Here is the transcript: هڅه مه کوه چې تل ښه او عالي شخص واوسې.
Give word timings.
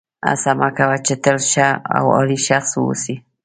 هڅه 0.27 0.51
مه 0.59 0.69
کوه 0.77 0.97
چې 1.05 1.13
تل 1.23 1.37
ښه 1.51 1.67
او 1.97 2.05
عالي 2.15 2.39
شخص 2.47 2.71
واوسې. 2.75 3.15